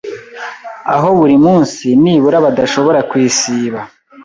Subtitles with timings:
[0.95, 3.79] aho buri munsi nibura badashobora kuyisiba